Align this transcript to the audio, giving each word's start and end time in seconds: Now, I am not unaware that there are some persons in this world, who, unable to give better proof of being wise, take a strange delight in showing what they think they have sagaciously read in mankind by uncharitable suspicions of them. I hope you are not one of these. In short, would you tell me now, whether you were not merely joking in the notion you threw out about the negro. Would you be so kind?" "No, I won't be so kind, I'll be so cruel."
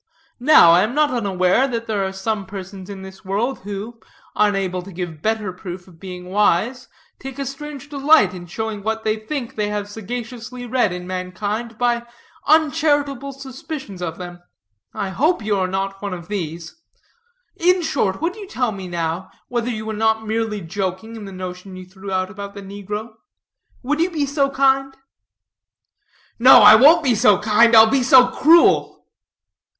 Now, 0.39 0.71
I 0.71 0.81
am 0.81 0.95
not 0.95 1.11
unaware 1.11 1.67
that 1.67 1.85
there 1.85 2.03
are 2.03 2.11
some 2.11 2.47
persons 2.47 2.89
in 2.89 3.03
this 3.03 3.23
world, 3.23 3.59
who, 3.59 3.99
unable 4.35 4.81
to 4.81 4.91
give 4.91 5.21
better 5.21 5.53
proof 5.53 5.87
of 5.87 5.99
being 5.99 6.25
wise, 6.31 6.87
take 7.19 7.37
a 7.37 7.45
strange 7.45 7.87
delight 7.87 8.33
in 8.33 8.47
showing 8.47 8.81
what 8.81 9.03
they 9.03 9.15
think 9.15 9.53
they 9.53 9.67
have 9.69 9.87
sagaciously 9.87 10.65
read 10.65 10.91
in 10.91 11.05
mankind 11.05 11.77
by 11.77 12.07
uncharitable 12.47 13.31
suspicions 13.31 14.01
of 14.01 14.17
them. 14.17 14.41
I 14.91 15.09
hope 15.09 15.43
you 15.45 15.55
are 15.57 15.67
not 15.67 16.01
one 16.01 16.15
of 16.15 16.29
these. 16.29 16.81
In 17.57 17.83
short, 17.83 18.19
would 18.23 18.35
you 18.35 18.47
tell 18.47 18.71
me 18.71 18.87
now, 18.87 19.29
whether 19.49 19.69
you 19.69 19.85
were 19.85 19.93
not 19.93 20.25
merely 20.25 20.61
joking 20.61 21.15
in 21.15 21.25
the 21.25 21.31
notion 21.31 21.75
you 21.75 21.85
threw 21.85 22.11
out 22.11 22.31
about 22.31 22.55
the 22.55 22.63
negro. 22.63 23.13
Would 23.83 23.99
you 23.99 24.09
be 24.09 24.25
so 24.25 24.49
kind?" 24.49 24.97
"No, 26.39 26.61
I 26.63 26.73
won't 26.73 27.03
be 27.03 27.13
so 27.13 27.37
kind, 27.37 27.75
I'll 27.75 27.85
be 27.85 28.01
so 28.01 28.29
cruel." 28.29 29.05